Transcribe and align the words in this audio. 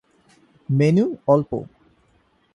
Menu 0.69 1.05
অল্প। 1.27 1.51